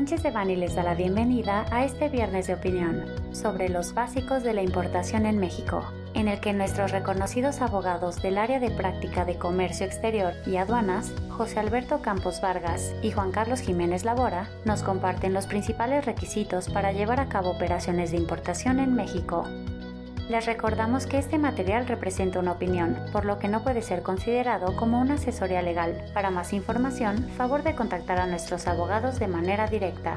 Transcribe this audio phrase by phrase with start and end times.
[0.00, 4.42] Sánchez de Bani les da la bienvenida a este viernes de opinión sobre los básicos
[4.42, 5.84] de la importación en México,
[6.14, 11.12] en el que nuestros reconocidos abogados del área de práctica de comercio exterior y aduanas,
[11.28, 16.92] José Alberto Campos Vargas y Juan Carlos Jiménez Labora, nos comparten los principales requisitos para
[16.92, 19.44] llevar a cabo operaciones de importación en México.
[20.30, 24.76] Les recordamos que este material representa una opinión, por lo que no puede ser considerado
[24.76, 26.04] como una asesoría legal.
[26.14, 30.14] Para más información, favor de contactar a nuestros abogados de manera directa.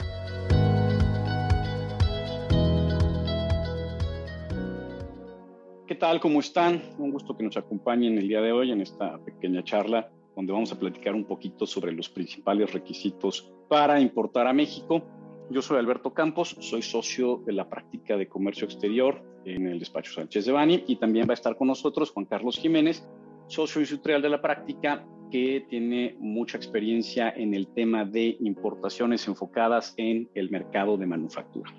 [5.88, 6.20] ¿Qué tal?
[6.20, 6.80] ¿Cómo están?
[7.00, 10.72] Un gusto que nos acompañen el día de hoy en esta pequeña charla donde vamos
[10.72, 15.23] a platicar un poquito sobre los principales requisitos para importar a México.
[15.50, 20.14] Yo soy Alberto Campos, soy socio de la práctica de comercio exterior en el despacho
[20.14, 23.08] Sánchez de Bani y también va a estar con nosotros Juan Carlos Jiménez,
[23.48, 29.94] socio industrial de la práctica que tiene mucha experiencia en el tema de importaciones enfocadas
[29.98, 31.72] en el mercado de manufactura.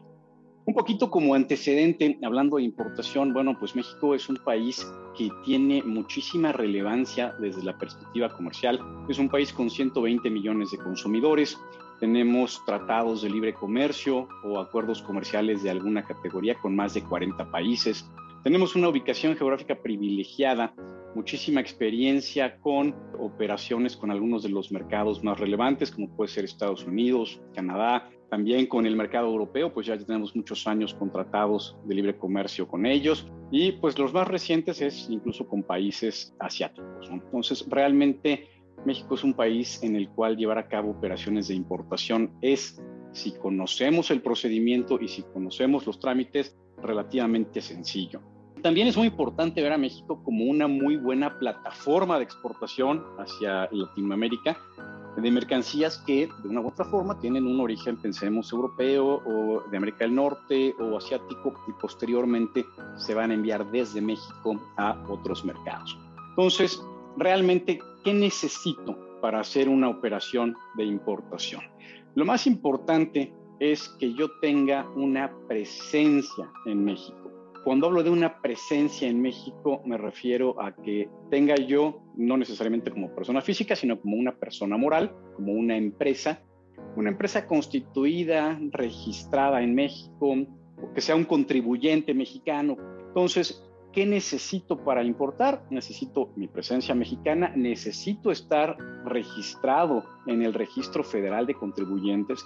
[0.66, 4.86] Un poquito como antecedente, hablando de importación, bueno, pues México es un país
[5.16, 8.80] que tiene muchísima relevancia desde la perspectiva comercial.
[9.08, 11.58] Es un país con 120 millones de consumidores,
[12.00, 17.50] tenemos tratados de libre comercio o acuerdos comerciales de alguna categoría con más de 40
[17.50, 18.08] países.
[18.42, 20.74] Tenemos una ubicación geográfica privilegiada,
[21.14, 26.84] muchísima experiencia con operaciones con algunos de los mercados más relevantes, como puede ser Estados
[26.84, 31.94] Unidos, Canadá, también con el mercado europeo, pues ya tenemos muchos años con tratados de
[31.94, 37.08] libre comercio con ellos y pues los más recientes es incluso con países asiáticos.
[37.10, 38.48] Entonces, realmente
[38.84, 42.80] México es un país en el cual llevar a cabo operaciones de importación es,
[43.12, 48.20] si conocemos el procedimiento y si conocemos los trámites, relativamente sencillo.
[48.62, 53.68] También es muy importante ver a México como una muy buena plataforma de exportación hacia
[53.70, 54.58] Latinoamérica
[55.16, 59.76] de mercancías que de una u otra forma tienen un origen, pensemos, europeo o de
[59.76, 62.64] América del Norte o asiático y posteriormente
[62.96, 65.96] se van a enviar desde México a otros mercados.
[66.30, 66.82] Entonces,
[67.16, 71.62] realmente, ¿qué necesito para hacer una operación de importación?
[72.14, 77.32] Lo más importante es que yo tenga una presencia en México.
[77.64, 82.90] Cuando hablo de una presencia en México, me refiero a que tenga yo, no necesariamente
[82.90, 86.42] como persona física, sino como una persona moral, como una empresa,
[86.94, 90.34] una empresa constituida, registrada en México,
[90.94, 92.76] que sea un contribuyente mexicano.
[93.08, 95.62] Entonces, ¿Qué necesito para importar?
[95.70, 102.44] Necesito mi presencia mexicana, necesito estar registrado en el Registro Federal de Contribuyentes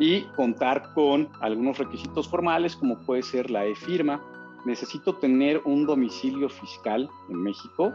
[0.00, 4.20] y contar con algunos requisitos formales como puede ser la e-firma.
[4.66, 7.92] Necesito tener un domicilio fiscal en México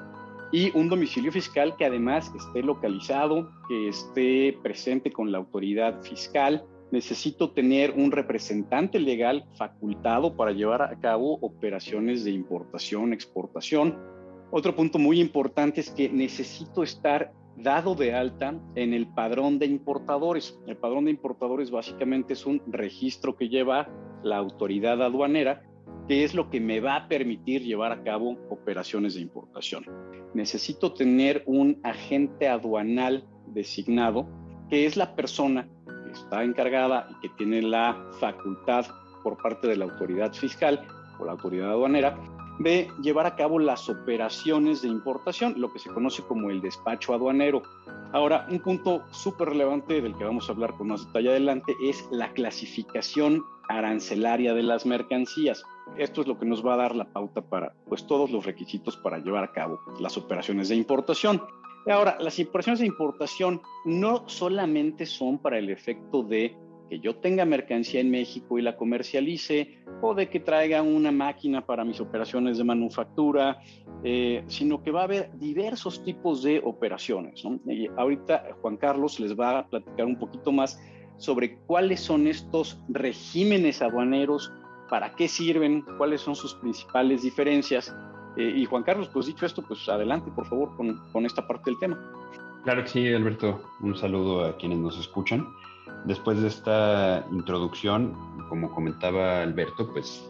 [0.53, 6.63] y un domicilio fiscal que además esté localizado, que esté presente con la autoridad fiscal,
[6.93, 13.97] necesito tener un representante legal facultado para llevar a cabo operaciones de importación, exportación.
[14.51, 19.65] Otro punto muy importante es que necesito estar dado de alta en el padrón de
[19.65, 20.59] importadores.
[20.67, 23.89] El padrón de importadores básicamente es un registro que lleva
[24.21, 25.63] la autoridad aduanera,
[26.07, 29.83] que es lo que me va a permitir llevar a cabo operaciones de importación.
[30.35, 34.27] Necesito tener un agente aduanal designado,
[34.69, 35.67] que es la persona
[36.13, 38.85] está encargada y que tiene la facultad
[39.23, 40.85] por parte de la autoridad fiscal
[41.19, 42.17] o la autoridad aduanera
[42.59, 47.13] de llevar a cabo las operaciones de importación, lo que se conoce como el despacho
[47.13, 47.63] aduanero.
[48.11, 52.07] Ahora, un punto súper relevante del que vamos a hablar con más detalle adelante es
[52.11, 55.63] la clasificación arancelaria de las mercancías.
[55.97, 58.97] Esto es lo que nos va a dar la pauta para pues todos los requisitos
[58.97, 61.41] para llevar a cabo las operaciones de importación.
[61.87, 66.55] Ahora, las operaciones de importación no solamente son para el efecto de
[66.89, 71.65] que yo tenga mercancía en México y la comercialice, o de que traiga una máquina
[71.65, 73.59] para mis operaciones de manufactura,
[74.03, 77.43] eh, sino que va a haber diversos tipos de operaciones.
[77.97, 80.81] Ahorita Juan Carlos les va a platicar un poquito más
[81.17, 84.51] sobre cuáles son estos regímenes aduaneros,
[84.89, 87.95] para qué sirven, cuáles son sus principales diferencias
[88.37, 91.69] eh, y Juan Carlos, pues dicho esto, pues adelante, por favor, con, con esta parte
[91.69, 91.99] del tema.
[92.63, 93.61] Claro que sí, Alberto.
[93.81, 95.45] Un saludo a quienes nos escuchan.
[96.05, 98.13] Después de esta introducción,
[98.49, 100.29] como comentaba Alberto, pues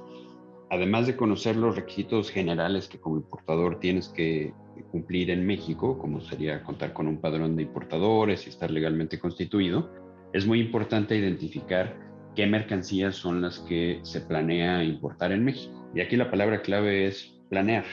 [0.70, 4.54] además de conocer los requisitos generales que como importador tienes que
[4.92, 9.90] cumplir en México, como sería contar con un padrón de importadores y estar legalmente constituido,
[10.34, 11.96] es muy importante identificar
[12.36, 15.88] qué mercancías son las que se planea importar en México.
[15.94, 17.86] Y aquí la palabra clave es planear.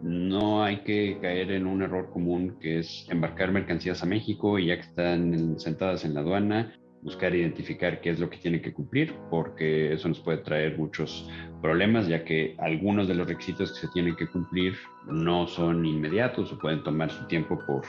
[0.00, 4.68] No hay que caer en un error común que es embarcar mercancías a México y
[4.68, 6.72] ya que están sentadas en la aduana,
[7.02, 11.30] buscar identificar qué es lo que tiene que cumplir, porque eso nos puede traer muchos
[11.60, 14.74] problemas, ya que algunos de los requisitos que se tienen que cumplir
[15.06, 17.82] no son inmediatos o pueden tomar su tiempo por,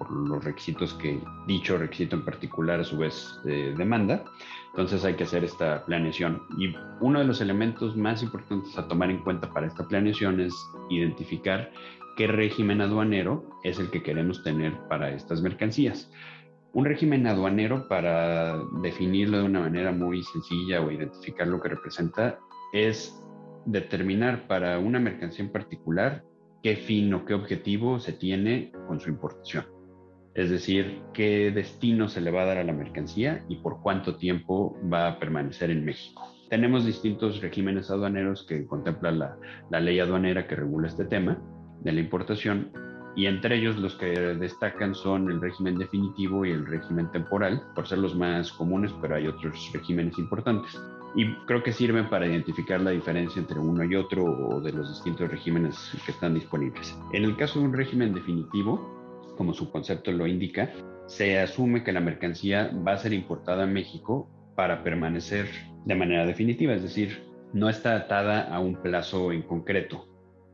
[0.00, 4.24] por los requisitos que dicho requisito en particular a su vez eh, demanda.
[4.70, 6.42] Entonces hay que hacer esta planeación.
[6.56, 10.54] Y uno de los elementos más importantes a tomar en cuenta para esta planeación es
[10.88, 11.70] identificar
[12.16, 16.10] qué régimen aduanero es el que queremos tener para estas mercancías.
[16.72, 22.38] Un régimen aduanero, para definirlo de una manera muy sencilla o identificar lo que representa,
[22.72, 23.20] es
[23.66, 26.24] determinar para una mercancía en particular
[26.62, 29.79] qué fin o qué objetivo se tiene con su importación
[30.34, 34.16] es decir, qué destino se le va a dar a la mercancía y por cuánto
[34.16, 36.22] tiempo va a permanecer en México.
[36.48, 39.10] Tenemos distintos regímenes aduaneros que contempla
[39.70, 41.38] la, ley aduanera que regula este tema
[41.82, 42.70] de la importación
[43.16, 47.88] y entre ellos los que destacan son el régimen definitivo y el régimen temporal, por
[47.88, 50.80] ser los más comunes, pero hay otros regímenes importantes.
[51.16, 54.88] Y creo que sirven para identificar la diferencia entre uno y otro o de los
[54.88, 56.96] distintos regímenes que están disponibles.
[57.12, 58.99] En el caso de un régimen definitivo,
[59.40, 60.70] como su concepto lo indica,
[61.06, 65.46] se asume que la mercancía va a ser importada a México para permanecer
[65.86, 67.22] de manera definitiva, es decir,
[67.54, 70.06] no está atada a un plazo en concreto.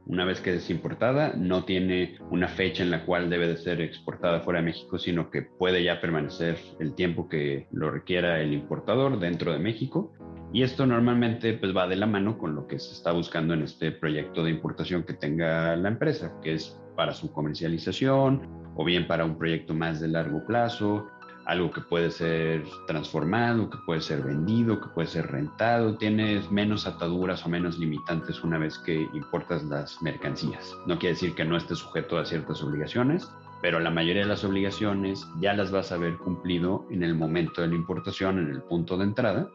[0.07, 3.81] Una vez que es importada, no tiene una fecha en la cual debe de ser
[3.81, 8.53] exportada fuera de México, sino que puede ya permanecer el tiempo que lo requiera el
[8.53, 10.13] importador dentro de México.
[10.57, 13.61] Y esto normalmente pues va de la mano con lo que se está buscando en
[13.61, 18.41] este proyecto de importación que tenga la empresa, que es para su comercialización
[18.75, 21.09] o bien para un proyecto más de largo plazo,
[21.45, 26.87] algo que puede ser transformado, que puede ser vendido, que puede ser rentado, tienes menos
[26.87, 30.75] ataduras o menos limitantes una vez que importas las mercancías.
[30.87, 33.31] No quiere decir que no estés sujeto a ciertas obligaciones,
[33.61, 37.61] pero la mayoría de las obligaciones ya las vas a haber cumplido en el momento
[37.61, 39.51] de la importación, en el punto de entrada,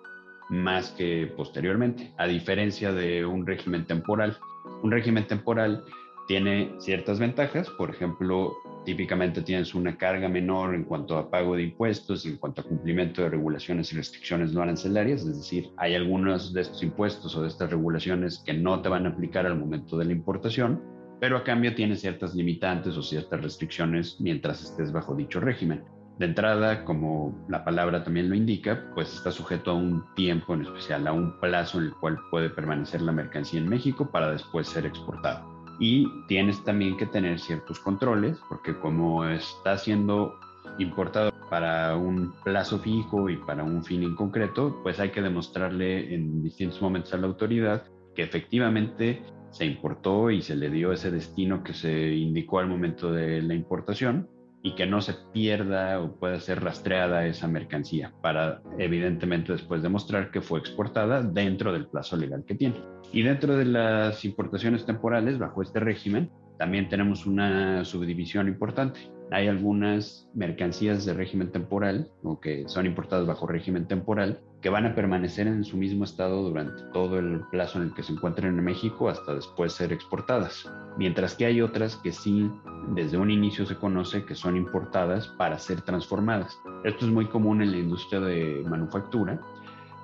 [0.51, 4.38] más que posteriormente, a diferencia de un régimen temporal.
[4.83, 5.83] Un régimen temporal
[6.27, 8.53] tiene ciertas ventajas, por ejemplo,
[8.86, 13.21] típicamente tienes una carga menor en cuanto a pago de impuestos, en cuanto a cumplimiento
[13.21, 17.48] de regulaciones y restricciones no arancelarias, es decir, hay algunos de estos impuestos o de
[17.48, 20.81] estas regulaciones que no te van a aplicar al momento de la importación,
[21.19, 25.83] pero a cambio tienes ciertas limitantes o ciertas restricciones mientras estés bajo dicho régimen.
[26.22, 30.62] De entrada, como la palabra también lo indica, pues está sujeto a un tiempo en
[30.62, 34.68] especial, a un plazo en el cual puede permanecer la mercancía en México para después
[34.68, 35.44] ser exportada
[35.80, 40.40] y tienes también que tener ciertos controles porque como está siendo
[40.78, 46.14] importado para un plazo fijo y para un fin en concreto, pues hay que demostrarle
[46.14, 51.10] en distintos momentos a la autoridad que efectivamente se importó y se le dio ese
[51.10, 54.30] destino que se indicó al momento de la importación
[54.63, 60.31] y que no se pierda o pueda ser rastreada esa mercancía para evidentemente después demostrar
[60.31, 62.75] que fue exportada dentro del plazo legal que tiene.
[63.12, 66.30] Y dentro de las importaciones temporales, bajo este régimen,
[66.62, 69.12] también tenemos una subdivisión importante.
[69.31, 74.86] Hay algunas mercancías de régimen temporal o que son importadas bajo régimen temporal que van
[74.86, 78.60] a permanecer en su mismo estado durante todo el plazo en el que se encuentren
[78.60, 80.72] en México hasta después ser exportadas.
[81.00, 82.48] Mientras que hay otras que sí,
[82.94, 86.56] desde un inicio se conoce que son importadas para ser transformadas.
[86.84, 89.41] Esto es muy común en la industria de manufactura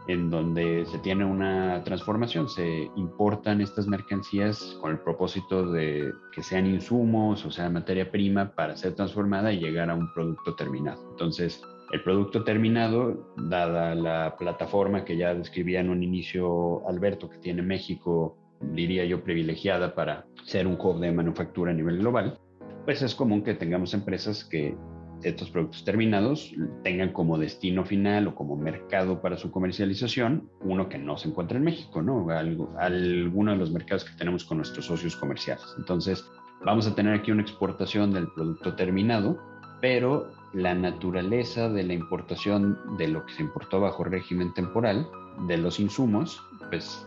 [0.08, 6.44] en donde se tiene una transformación, se importan estas mercancías con el propósito de que
[6.44, 11.10] sean insumos o sea materia prima para ser transformada y llegar a un producto terminado.
[11.12, 11.62] Entonces,
[11.92, 17.62] el producto terminado, dada la plataforma que ya describía en un inicio Alberto, que tiene
[17.62, 22.40] México, diría yo, privilegiada para ser un hub de manufactura a nivel global,
[22.86, 24.76] pues es común que tengamos empresas que
[25.24, 30.98] estos productos terminados tengan como destino final o como mercado para su comercialización uno que
[30.98, 32.30] no se encuentra en México, ¿no?
[32.30, 35.66] Algo, alguno de los mercados que tenemos con nuestros socios comerciales.
[35.78, 36.26] Entonces,
[36.64, 39.40] vamos a tener aquí una exportación del producto terminado,
[39.82, 45.08] pero la naturaleza de la importación de lo que se importó bajo régimen temporal,
[45.48, 47.06] de los insumos, pues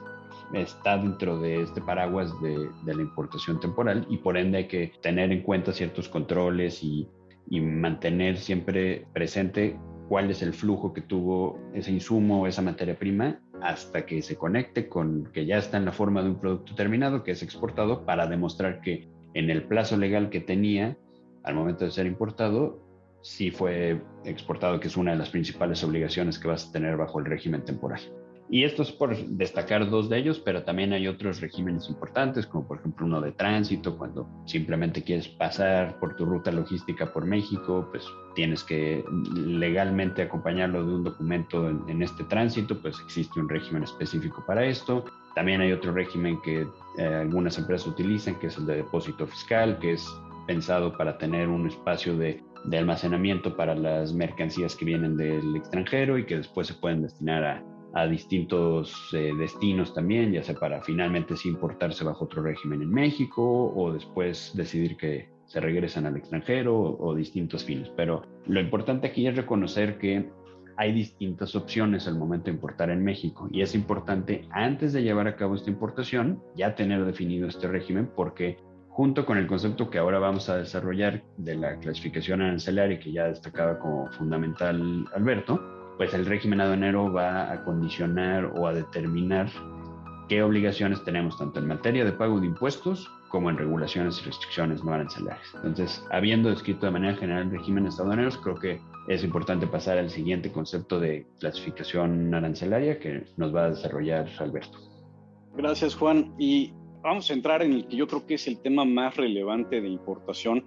[0.52, 4.92] está dentro de este paraguas de, de, la importación temporal y por ende hay que
[5.00, 7.08] tener en cuenta ciertos controles y
[7.50, 9.78] y mantener siempre presente
[10.08, 14.36] cuál es el flujo que tuvo ese insumo o esa materia prima hasta que se
[14.36, 18.06] conecte con que ya está en la forma de un producto terminado que es exportado
[18.06, 20.96] para demostrar que en el plazo legal que tenía
[21.44, 22.80] al momento de ser importado
[23.22, 27.18] sí fue exportado, que es una de las principales obligaciones que vas a tener bajo
[27.18, 28.00] el régimen temporal.
[28.52, 32.66] Y esto es por destacar dos de ellos, pero también hay otros regímenes importantes, como
[32.66, 37.86] por ejemplo uno de tránsito, cuando simplemente quieres pasar por tu ruta logística por México,
[37.92, 38.04] pues
[38.34, 39.04] tienes que
[39.36, 45.04] legalmente acompañarlo de un documento en, este tránsito, pues existe un régimen específico para esto.
[45.36, 46.66] También hay otro régimen que
[46.98, 50.12] eh, algunas empresas utilizan, que es el de depósito fiscal, que es
[50.48, 56.18] pensado para tener un espacio de, de almacenamiento para las mercancías que vienen del extranjero
[56.18, 60.82] y que después se pueden destinar a a distintos eh, destinos también, ya sea para
[60.82, 66.16] finalmente sí importarse bajo otro régimen en México o después decidir que se regresan al
[66.16, 67.90] extranjero o, distintos fines.
[67.96, 70.30] Pero lo importante aquí es reconocer que
[70.76, 75.26] hay distintas opciones al momento de importar en México y es importante antes de llevar
[75.26, 79.98] a cabo esta importación ya tener definido este régimen porque junto con el concepto que
[79.98, 86.14] ahora vamos a desarrollar de la clasificación arancelaria que ya destacaba como fundamental Alberto, pues
[86.14, 89.50] el régimen aduanero va a condicionar o a determinar
[90.30, 94.82] qué obligaciones tenemos tanto en materia de pago de impuestos como en regulaciones y restricciones
[94.82, 95.46] no arancelarias.
[95.56, 100.50] Entonces, habiendo descrito de manera general regímenes aduaneros, creo que es importante pasar al siguiente
[100.50, 104.78] concepto de clasificación arancelaria que nos va a desarrollar Alberto.
[105.54, 106.32] Gracias, Juan.
[106.38, 109.82] Y vamos a entrar en el que yo creo que es el tema más relevante
[109.82, 110.64] de importación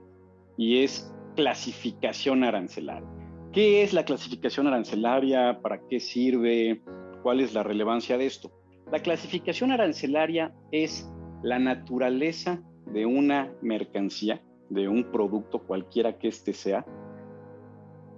[0.57, 3.22] y es clasificación arancelaria.
[3.53, 5.59] ¿Qué es la clasificación arancelaria?
[5.61, 6.81] ¿Para qué sirve?
[7.21, 8.51] ¿Cuál es la relevancia de esto?
[8.91, 11.07] La clasificación arancelaria es
[11.43, 16.83] la naturaleza de una mercancía, de un producto cualquiera que éste sea,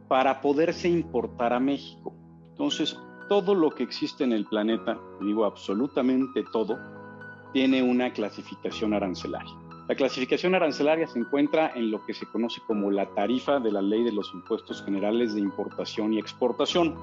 [0.07, 2.13] para poderse importar a México.
[2.51, 6.79] Entonces, todo lo que existe en el planeta, digo absolutamente todo,
[7.51, 9.64] tiene una clasificación arancelaria.
[9.87, 13.83] La clasificación arancelaria se encuentra en lo que se conoce como la tarifa de la
[13.83, 16.95] Ley de los Impuestos Generales de Importación y Exportación.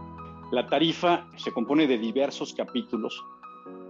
[0.50, 3.24] La tarifa se compone de diversos capítulos.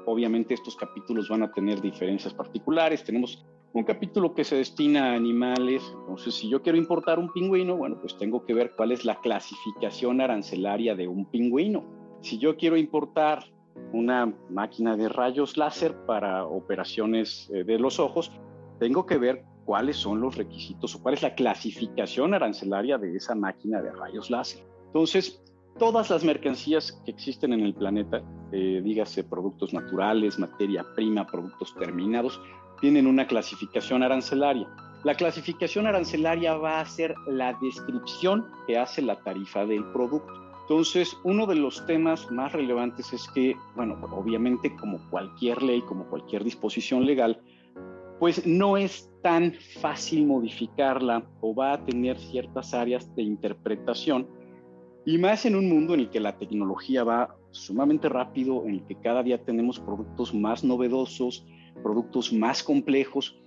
[0.05, 3.03] Obviamente estos capítulos van a tener diferencias particulares.
[3.03, 5.83] Tenemos un capítulo que se destina a animales.
[6.01, 9.19] Entonces, si yo quiero importar un pingüino, bueno, pues tengo que ver cuál es la
[9.21, 11.83] clasificación arancelaria de un pingüino.
[12.21, 13.43] Si yo quiero importar
[13.95, 18.31] una máquina de rayos láser para operaciones eh, de los ojos,
[18.83, 23.33] tengo que ver cuáles son los requisitos o cuál es la clasificación arancelaria de esa
[23.33, 24.67] máquina de rayos láser.
[24.87, 25.41] Entonces,
[25.79, 31.73] todas las mercancías que existen en el planeta, eh, dígase productos naturales, materia prima, productos
[31.77, 32.41] terminados,
[32.81, 34.69] tienen una clasificación arancelaria.
[35.05, 40.33] La clasificación arancelaria va a ser la descripción que hace la tarifa del producto.
[40.62, 46.07] Entonces, uno de los temas más relevantes es que, bueno, obviamente como cualquier ley, como
[46.07, 47.41] cualquier disposición legal,
[48.23, 54.29] pues no es tan fácil modificarla o va a tener ciertas áreas de interpretación
[55.05, 58.85] y más en un mundo en el que la tecnología va sumamente rápido, en el
[58.85, 61.45] que cada día tenemos productos más novedosos,
[61.83, 63.43] productos más complejos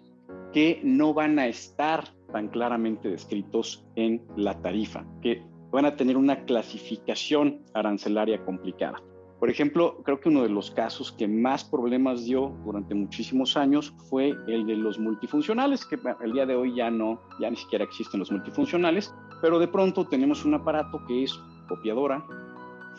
[0.51, 5.41] que no van a estar tan claramente descritos en la tarifa, que
[5.71, 9.01] van a tener una clasificación arancelaria complicada.
[9.45, 13.93] Por ejemplo, creo que uno de los casos que más problemas dio durante muchísimos años
[14.09, 17.85] fue el de los multifuncionales, que el día de hoy ya no, ya ni siquiera
[17.85, 22.25] existen los multifuncionales, pero de pronto tenemos un aparato que es copiadora,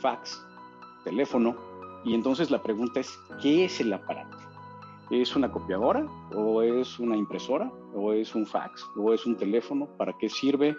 [0.00, 0.40] fax,
[1.02, 1.56] teléfono,
[2.04, 4.36] y entonces la pregunta es, ¿qué es el aparato?
[5.10, 9.88] ¿Es una copiadora o es una impresora o es un fax o es un teléfono?
[9.98, 10.76] ¿Para qué sirve?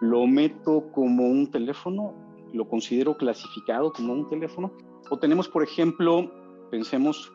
[0.00, 2.29] ¿Lo meto como un teléfono?
[2.52, 4.72] ¿Lo considero clasificado como un teléfono?
[5.10, 6.30] O tenemos, por ejemplo,
[6.70, 7.32] pensemos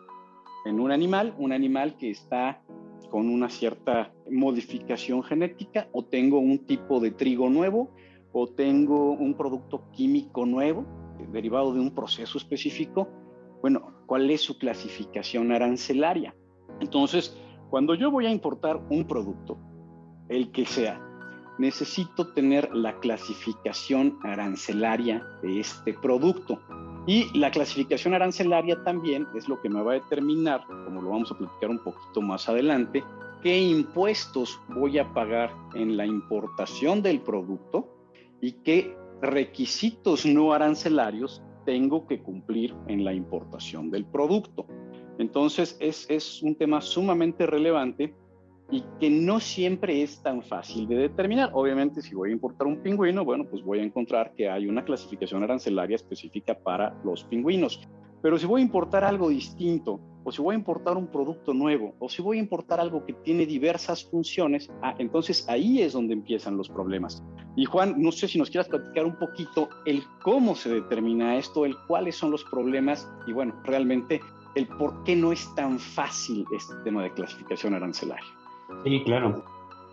[0.66, 2.62] en un animal, un animal que está
[3.10, 7.92] con una cierta modificación genética, o tengo un tipo de trigo nuevo,
[8.34, 10.86] o tengo un producto químico nuevo
[11.32, 13.08] derivado de un proceso específico.
[13.62, 16.36] Bueno, ¿cuál es su clasificación arancelaria?
[16.82, 17.38] Entonces,
[17.70, 19.58] cuando yo voy a importar un producto,
[20.30, 21.02] el que sea,
[21.58, 26.60] necesito tener la clasificación arancelaria de este producto.
[27.08, 31.32] Y la clasificación arancelaria también es lo que me va a determinar, como lo vamos
[31.32, 33.04] a platicar un poquito más adelante,
[33.44, 37.88] qué impuestos voy a pagar en la importación del producto
[38.42, 44.66] y qué requisitos no arancelarios tengo que cumplir en la importación del producto.
[45.18, 48.14] Entonces es, es un tema sumamente relevante
[48.72, 51.52] y que no siempre es tan fácil de determinar.
[51.54, 54.84] Obviamente, si voy a importar un pingüino, bueno, pues voy a encontrar que hay una
[54.84, 57.88] clasificación arancelaria específica para los pingüinos.
[58.22, 61.94] Pero si voy a importar algo distinto, o si voy a importar un producto nuevo,
[62.00, 66.14] o si voy a importar algo que tiene diversas funciones, ah, entonces ahí es donde
[66.14, 67.24] empiezan los problemas.
[67.56, 71.66] Y Juan, no sé si nos quieras platicar un poquito el cómo se determina esto,
[71.66, 74.20] el cuáles son los problemas y bueno, realmente
[74.56, 78.26] el por qué no es tan fácil este tema de clasificación arancelaria.
[78.84, 79.44] Sí, claro.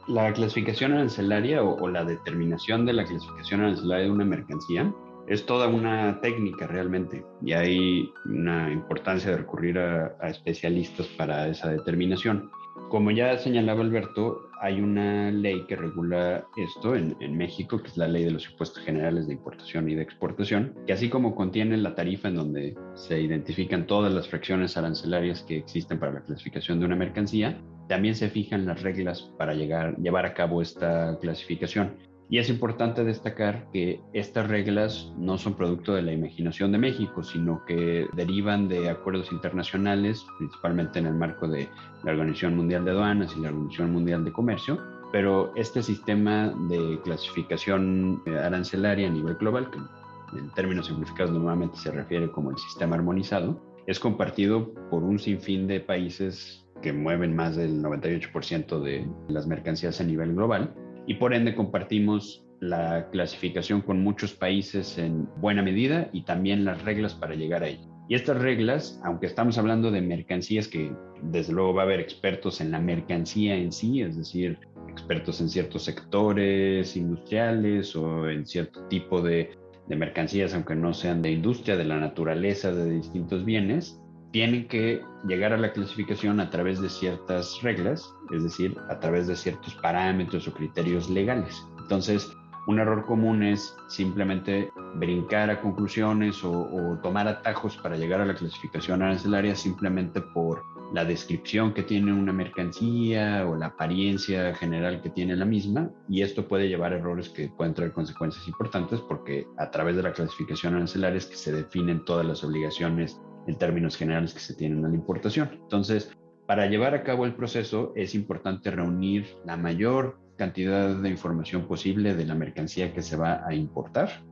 [0.08, 4.92] La clasificación arancelaria o, la determinación de la clasificación arancelaria de una mercancía
[5.28, 11.70] es toda una técnica realmente y hay una importancia de recurrir a especialistas para esa
[11.70, 12.50] determinación.
[12.88, 18.06] Como ya señalaba Alberto, hay una ley que regula esto en, México, que es la
[18.06, 21.96] ley de los impuestos generales de importación y de exportación, que así como contiene la
[21.96, 26.86] tarifa en donde se identifican todas las fracciones arancelarias que existen para la clasificación de
[26.86, 31.96] una mercancía, también se fijan las reglas para llevar a cabo esta clasificación.
[32.32, 37.22] Y es importante destacar que estas reglas no son producto de la imaginación de México,
[37.22, 41.68] sino que derivan de acuerdos internacionales, principalmente en el marco de
[42.02, 44.80] la Organización Mundial de Aduanas y la Organización Mundial de Comercio.
[45.12, 51.90] Pero este sistema de clasificación arancelaria a nivel global, que en términos simplificados normalmente se
[51.90, 57.56] refiere como el sistema armonizado, es compartido por un sinfín de países que mueven más
[57.56, 60.74] del 98% de las mercancías a nivel global
[61.06, 66.82] y por ende compartimos la clasificación con muchos países en buena medida y también las
[66.84, 67.88] reglas para llegar a ello.
[68.08, 70.92] Y estas reglas, aunque estamos hablando de mercancías que
[71.22, 75.48] desde luego va a haber expertos en la mercancía en sí, es decir, expertos en
[75.48, 79.50] ciertos sectores industriales o en cierto tipo de,
[79.88, 84.01] de mercancías, aunque no sean de industria, de la naturaleza, de distintos bienes,
[84.32, 89.26] tienen que llegar a la clasificación a través de ciertas reglas, es decir, a través
[89.26, 91.62] de ciertos parámetros o criterios legales.
[91.78, 92.32] Entonces,
[92.66, 98.34] un error común es simplemente brincar a conclusiones o, tomar atajos para llegar a la
[98.34, 100.62] clasificación arancelaria simplemente por
[100.94, 106.22] la descripción que tiene una mercancía o la apariencia general que tiene la misma y
[106.22, 110.12] esto puede llevar a errores que pueden traer consecuencias importantes porque a través de la
[110.12, 114.84] clasificación arancelaria es que se definen todas las obligaciones en términos generales que se tienen
[114.84, 115.50] a la importación.
[115.52, 116.12] Entonces,
[116.46, 122.14] para llevar a cabo el proceso es importante reunir la mayor cantidad de información posible
[122.14, 124.24] de la mercancía que se va a importar.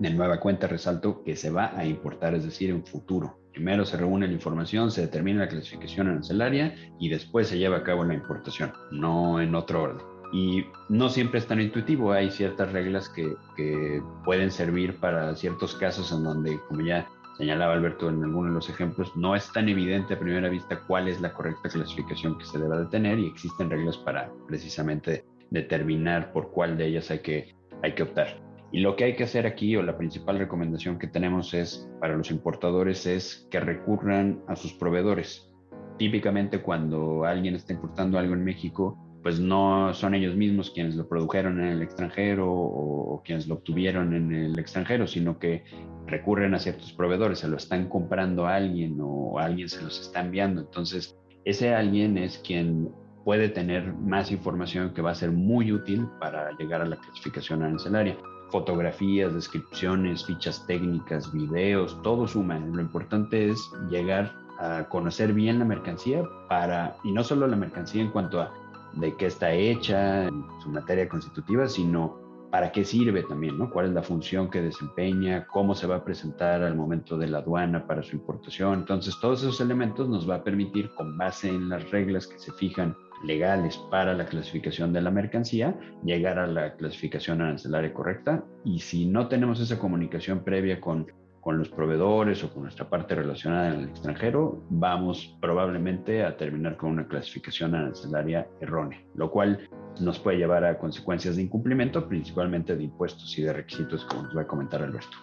[0.00, 3.38] De nueva cuenta resalto que se va a importar, es decir, en futuro.
[3.52, 7.82] Primero se reúne la información, se determina la clasificación arancelaria y después se lleva a
[7.82, 10.06] cabo la importación, no en otro orden.
[10.32, 15.74] Y no siempre es tan intuitivo, hay ciertas reglas que, que pueden servir para ciertos
[15.74, 19.68] casos en donde, como ya señalaba Alberto en alguno de los ejemplos, no es tan
[19.68, 23.28] evidente a primera vista cuál es la correcta clasificación que se debe de tener y
[23.28, 28.42] existen reglas para precisamente determinar por cuál de ellas hay que, hay que optar.
[28.72, 32.16] Y lo que hay que hacer aquí, o la principal recomendación que tenemos es para
[32.16, 35.48] los importadores, es que recurran a sus proveedores.
[35.96, 41.08] Típicamente cuando alguien está importando algo en México, pues no son ellos mismos quienes lo
[41.08, 45.64] produjeron en el extranjero o, quienes lo obtuvieron en el extranjero, sino que
[46.06, 50.20] recurren a ciertos proveedores, se lo están comprando a alguien o alguien se los está
[50.20, 50.62] enviando.
[50.62, 52.90] Entonces, ese alguien es quien
[53.24, 57.62] puede tener más información que va a ser muy útil para llegar a la clasificación
[57.62, 58.16] arancelaria.
[58.50, 62.58] Fotografías, descripciones, fichas técnicas, videos, todo suma.
[62.58, 68.00] Lo importante es llegar a conocer bien la mercancía para, y no solo la mercancía
[68.02, 68.52] en cuanto a
[68.94, 70.28] de qué está hecha,
[70.62, 73.70] su materia constitutiva, sino para qué sirve también, ¿no?
[73.70, 75.46] ¿Cuál es la función que desempeña?
[75.46, 78.80] ¿Cómo se va a presentar al momento de la aduana para su importación?
[78.80, 82.52] Entonces, todos esos elementos nos va a permitir, con base en las reglas que se
[82.52, 88.44] fijan legales para la clasificación de la mercancía, llegar a la clasificación arancelaria correcta.
[88.64, 91.06] Y si no tenemos esa comunicación previa con
[91.48, 96.76] con los proveedores o con nuestra parte relacionada en el extranjero, vamos probablemente a terminar
[96.76, 99.66] con una clasificación arancelaria errónea, lo cual
[99.98, 104.36] nos puede llevar a consecuencias de incumplimiento, principalmente de impuestos y de requisitos, como nos
[104.36, 105.16] va a comentar Alberto.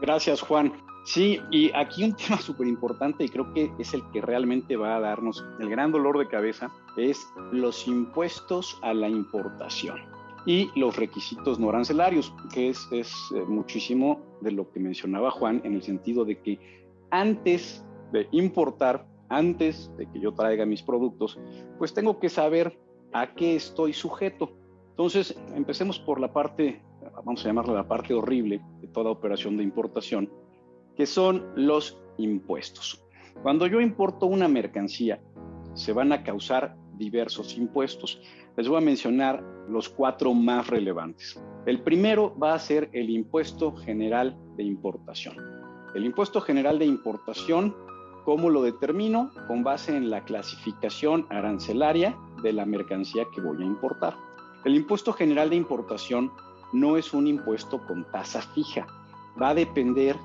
[0.00, 0.72] Gracias, Juan.
[1.04, 4.96] Sí, y aquí un tema súper importante y creo que es el que realmente va
[4.96, 7.22] a darnos el gran dolor de cabeza, es
[7.52, 10.11] los impuestos a la importación
[10.46, 13.04] y los requisitos no arancelarios, que es, eh,
[13.46, 16.58] muchísimo de lo que mencionaba Juan en el sentido de que
[17.10, 21.38] antes de importar, antes de que yo traiga mis productos,
[21.78, 22.78] pues tengo que saber
[23.12, 24.52] a qué estoy sujeto.
[24.90, 26.82] Entonces, empecemos por la parte,
[27.24, 30.30] vamos a llamarla la parte horrible de toda operación de importación,
[30.96, 33.04] que son los impuestos.
[33.42, 35.20] Cuando yo importo una mercancía,
[35.74, 38.20] se van a causar diversos impuestos.
[38.56, 41.40] Les voy a mencionar los cuatro más relevantes.
[41.66, 45.36] El primero va a ser el impuesto general de importación.
[45.94, 47.74] El impuesto general de importación,
[48.24, 49.30] ¿cómo lo determino?
[49.46, 54.14] Con base en la clasificación arancelaria de la mercancía que voy a importar.
[54.64, 56.30] El impuesto general de importación
[56.72, 58.86] no es un impuesto con tasa fija,
[59.40, 60.16] va a depender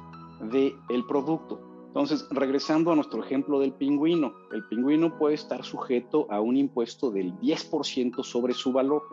[0.52, 1.60] del el producto.
[1.88, 7.10] Entonces, regresando a nuestro ejemplo del pingüino, el pingüino puede estar sujeto a un impuesto
[7.12, 9.04] del 10% sobre su valor.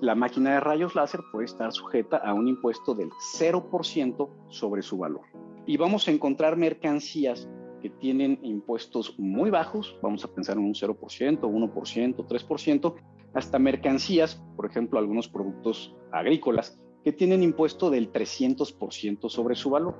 [0.00, 4.98] La máquina de rayos láser puede estar sujeta a un impuesto del 0% sobre su
[4.98, 5.22] valor.
[5.66, 7.48] Y vamos a encontrar mercancías
[7.80, 12.94] que tienen impuestos muy bajos, vamos a pensar en un 0%, 1%, 3%,
[13.34, 19.96] hasta mercancías, por ejemplo, algunos productos agrícolas, que tienen impuesto del 300% sobre su valor.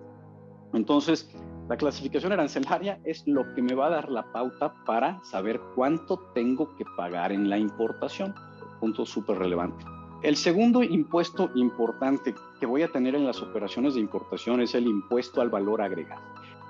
[0.75, 1.31] Entonces,
[1.71, 6.19] la clasificación arancelaria es lo que me va a dar la pauta para saber cuánto
[6.35, 8.35] tengo que pagar en la importación.
[8.81, 9.85] Punto súper relevante.
[10.25, 14.89] El segundo impuesto importante que voy a tener en las operaciones de importación es el
[14.89, 16.21] impuesto al valor agregado.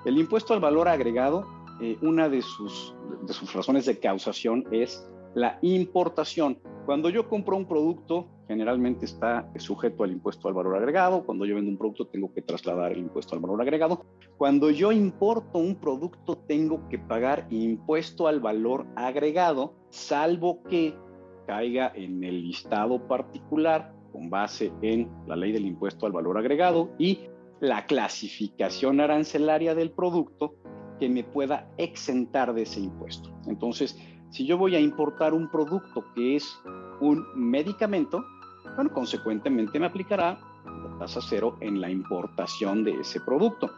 [0.05, 1.47] El impuesto al valor agregado,
[1.81, 6.59] eh, una de sus, de sus razones de causación es la importación.
[6.85, 11.23] Cuando yo compro un producto, generalmente está sujeto al impuesto al valor agregado.
[11.23, 14.05] Cuando yo vendo un producto, tengo que trasladar el impuesto al valor agregado.
[14.37, 20.95] Cuando yo importo un producto, tengo que pagar impuesto al valor agregado, salvo que
[21.45, 26.89] caiga en el listado particular con base en la ley del impuesto al valor agregado
[26.97, 27.19] y
[27.59, 30.55] la clasificación arancelaria del producto
[30.99, 33.31] que me pueda exentar de ese impuesto.
[33.47, 33.97] Entonces,
[34.31, 36.57] si yo voy a importar un producto que es
[37.01, 38.23] un medicamento,
[38.75, 43.69] bueno, consecuentemente me aplicará la tasa cero en la importación de ese producto.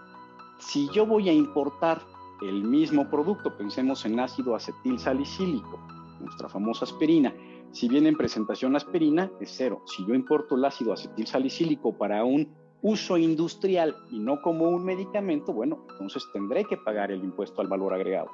[0.59, 2.01] Si yo voy a importar
[2.41, 5.79] el mismo producto, pensemos en ácido acetil salicílico,
[6.19, 7.33] nuestra famosa aspirina,
[7.71, 9.81] si viene en presentación aspirina, es cero.
[9.87, 14.85] Si yo importo el ácido acetil salicílico para un uso industrial y no como un
[14.85, 18.29] medicamento, bueno, entonces tendré que pagar el impuesto al valor agregado.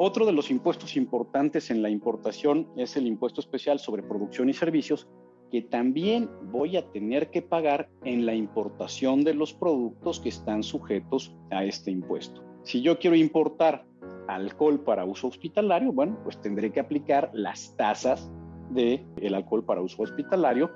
[0.00, 4.54] Otro de los impuestos importantes en la importación es el impuesto especial sobre producción y
[4.54, 5.08] servicios,
[5.50, 10.62] que también voy a tener que pagar en la importación de los productos que están
[10.62, 12.44] sujetos a este impuesto.
[12.62, 13.84] Si yo quiero importar
[14.28, 18.30] alcohol para uso hospitalario, bueno, pues tendré que aplicar las tasas
[18.70, 20.70] del el alcohol para uso hospitalario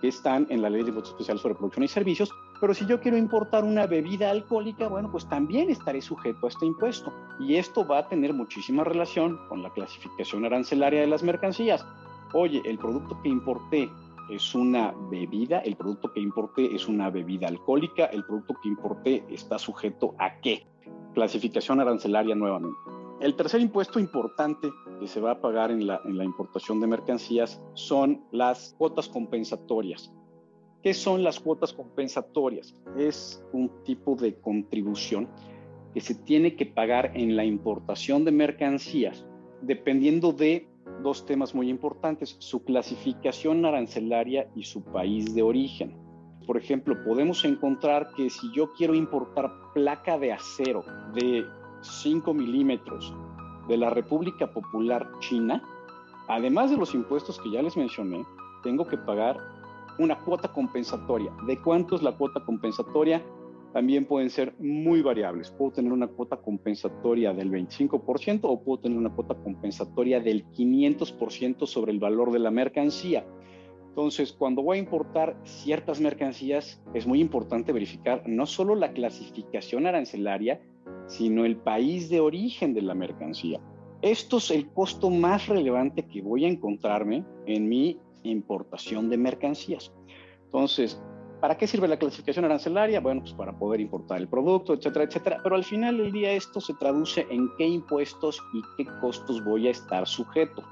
[0.00, 2.28] que están en la ley de impuesto especial sobre producción y servicios,
[2.64, 6.64] pero si yo quiero importar una bebida alcohólica, bueno, pues también estaré sujeto a este
[6.64, 7.12] impuesto.
[7.38, 11.84] Y esto va a tener muchísima relación con la clasificación arancelaria de las mercancías.
[12.32, 13.90] Oye, el producto que importé
[14.30, 19.26] es una bebida, el producto que importé es una bebida alcohólica, el producto que importé
[19.28, 20.66] está sujeto a qué?
[21.12, 22.78] Clasificación arancelaria nuevamente.
[23.20, 26.86] El tercer impuesto importante que se va a pagar en la, en la importación de
[26.86, 30.10] mercancías son las cuotas compensatorias.
[30.84, 32.74] ¿Qué son las cuotas compensatorias?
[32.98, 35.30] Es un tipo de contribución
[35.94, 39.24] que se tiene que pagar en la importación de mercancías
[39.62, 40.68] dependiendo de
[41.02, 45.96] dos temas muy importantes, su clasificación arancelaria y su país de origen.
[46.46, 51.46] Por ejemplo, podemos encontrar que si yo quiero importar placa de acero de
[51.80, 53.14] 5 milímetros
[53.68, 55.62] de la República Popular China,
[56.28, 58.26] además de los impuestos que ya les mencioné,
[58.62, 59.53] tengo que pagar
[59.98, 61.32] una cuota compensatoria.
[61.46, 63.24] ¿De cuánto es la cuota compensatoria?
[63.72, 65.50] También pueden ser muy variables.
[65.50, 71.66] Puedo tener una cuota compensatoria del 25% o puedo tener una cuota compensatoria del 500%
[71.66, 73.26] sobre el valor de la mercancía.
[73.88, 79.86] Entonces, cuando voy a importar ciertas mercancías, es muy importante verificar no solo la clasificación
[79.86, 80.60] arancelaria,
[81.06, 83.60] sino el país de origen de la mercancía.
[84.02, 89.92] Esto es el costo más relevante que voy a encontrarme en mi importación de mercancías.
[90.44, 91.00] Entonces,
[91.40, 93.00] ¿para qué sirve la clasificación arancelaria?
[93.00, 95.40] Bueno, pues para poder importar el producto, etcétera, etcétera.
[95.42, 99.68] Pero al final del día esto se traduce en qué impuestos y qué costos voy
[99.68, 100.62] a estar sujeto.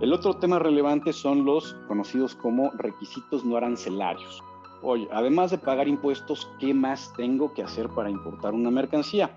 [0.00, 4.42] El otro tema relevante son los conocidos como requisitos no arancelarios.
[4.82, 9.36] Oye, además de pagar impuestos, ¿qué más tengo que hacer para importar una mercancía?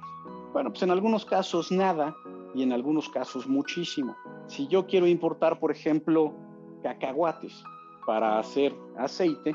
[0.54, 2.16] Bueno, pues en algunos casos nada
[2.56, 4.16] y en algunos casos muchísimo.
[4.48, 6.34] Si yo quiero importar, por ejemplo,
[6.84, 7.64] cacahuates
[8.06, 9.54] para hacer aceite,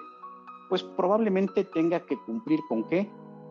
[0.69, 3.09] pues probablemente tenga que cumplir con qué?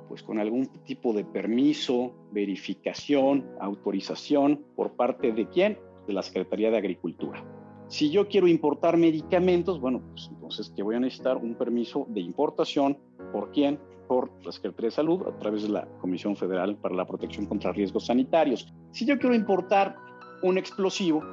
[0.10, 5.80] Pues con algún tipo de permiso, verificación, autorización por parte de quién?
[6.08, 7.44] De la Secretaría de Agricultura.
[7.88, 12.20] Si yo quiero importar medicamentos, bueno, pues entonces que voy a necesitar un permiso de
[12.20, 12.98] importación.
[13.32, 13.80] ¿Por quién?
[14.08, 17.72] Por la Secretaría de Salud a través de la Comisión Federal para la Protección contra
[17.72, 18.74] Riesgos Sanitarios.
[18.92, 19.96] Si yo quiero importar
[20.44, 21.24] un explosivo,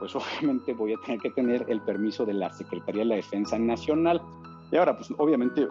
[0.00, 3.58] pues obviamente voy a tener que tener el permiso de la Secretaría de la Defensa
[3.58, 4.20] Nacional.
[4.72, 5.68] Y ahora, pues obviamente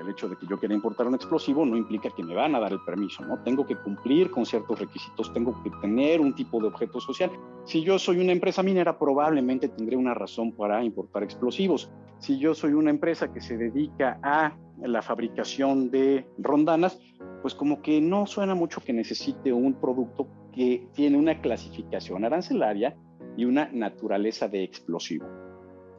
[0.00, 2.60] el hecho de que yo quiera importar un explosivo no implica que me van a
[2.60, 3.38] dar el permiso, ¿no?
[3.42, 7.30] Tengo que cumplir con ciertos requisitos, tengo que tener un tipo de objeto social.
[7.64, 11.90] Si yo soy una empresa minera, probablemente tendré una razón para importar explosivos.
[12.18, 16.98] Si yo soy una empresa que se dedica a la fabricación de rondanas,
[17.42, 22.96] pues como que no suena mucho que necesite un producto que tiene una clasificación arancelaria
[23.38, 25.24] y una naturaleza de explosivo.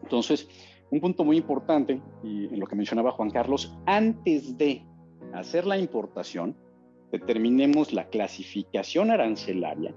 [0.03, 0.47] Entonces,
[0.91, 4.85] un punto muy importante, y en lo que mencionaba Juan Carlos, antes de
[5.33, 6.57] hacer la importación,
[7.13, 9.95] determinemos la clasificación arancelaria,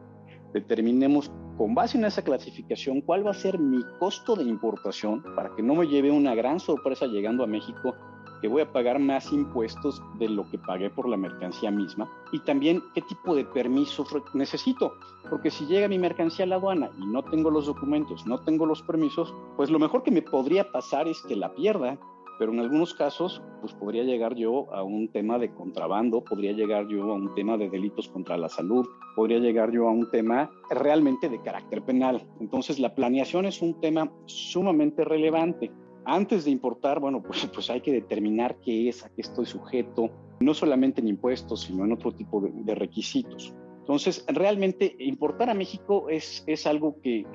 [0.55, 5.55] determinemos con base en esa clasificación cuál va a ser mi costo de importación para
[5.57, 7.95] que no me lleve una gran sorpresa llegando a México
[8.43, 12.41] que voy a pagar más impuestos de lo que pagué por la mercancía misma y
[12.41, 14.95] también qué tipo de permisos necesito,
[15.31, 18.67] porque si llega mi mercancía a la aduana y no tengo los documentos, no tengo
[18.67, 21.99] los permisos, pues lo mejor que me podría pasar es que la pierda,
[22.41, 26.89] pero en algunos casos pues podría llegar yo a un tema de contrabando, podría llegar
[26.89, 30.51] yo a un tema de delitos contra la salud, podría llegar yo a un tema
[30.69, 32.27] realmente de carácter penal.
[32.41, 35.71] Entonces la planeación es un tema sumamente relevante
[36.05, 40.11] antes de importar, bueno, pues, pues hay que determinar qué es, a qué estoy sujeto,
[40.41, 43.55] no solamente en impuestos, sino en otro tipo de, requisitos.
[43.81, 47.27] Entonces, realmente importar a México es, es algo que,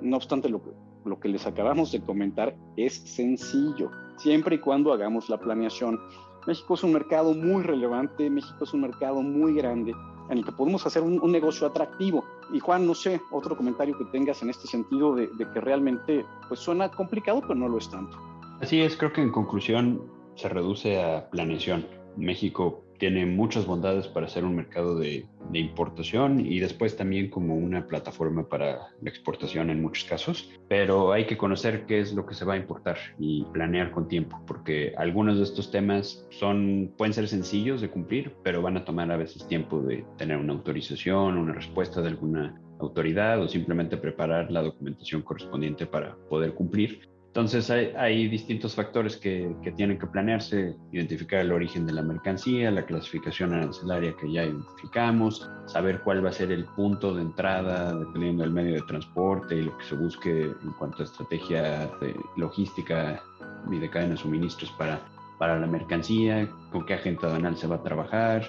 [0.00, 0.70] no obstante lo que,
[1.04, 5.98] lo que les acabamos de comentar, es sencillo, siempre y cuando hagamos la planeación.
[6.46, 9.92] México es un mercado muy relevante, México es un mercado muy grande
[10.30, 12.24] en el que podemos hacer un, negocio atractivo.
[12.52, 16.24] Y Juan, no sé, otro comentario que tengas en este sentido de, de, que realmente
[16.48, 18.16] pues suena complicado, pero no lo es tanto.
[18.60, 20.02] Así es, creo que en conclusión
[20.34, 21.86] se reduce a planeación.
[22.16, 27.86] México tiene muchas bondades para ser un mercado de, importación y después también como una
[27.86, 32.34] plataforma para la exportación en muchos casos, pero hay que conocer qué es lo que
[32.34, 37.14] se va a importar y planear con tiempo, porque algunos de estos temas son, pueden
[37.14, 41.38] ser sencillos de cumplir, pero van a tomar a veces tiempo de tener una autorización,
[41.38, 47.08] una respuesta de alguna autoridad o simplemente preparar la documentación correspondiente para poder cumplir.
[47.28, 52.84] Entonces hay, distintos factores que, tienen que planearse, identificar el origen de la mercancía, la
[52.84, 58.42] clasificación arancelaria que ya identificamos, saber cuál va a ser el punto de entrada dependiendo
[58.42, 63.22] del medio de transporte y lo que se busque en cuanto a estrategia de logística
[63.70, 65.00] y de cadena de suministros para,
[65.38, 68.48] para la mercancía, con qué agente aduanal se va a trabajar,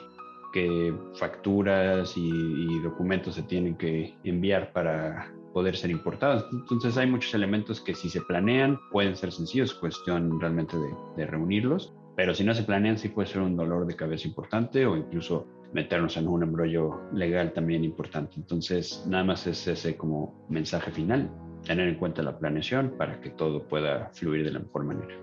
[0.54, 6.46] qué facturas y documentos se tienen que enviar para poder ser importadas.
[6.52, 10.78] Entonces hay muchos elementos que si se planean pueden ser sencillos, cuestión realmente
[11.16, 14.86] de, reunirlos, pero si no se planean sí puede ser un dolor de cabeza importante
[14.86, 18.36] o incluso meternos en un embrollo legal también importante.
[18.38, 21.30] Entonces nada más es ese como mensaje final,
[21.66, 25.16] tener en cuenta la planeación para que todo pueda fluir de la mejor manera.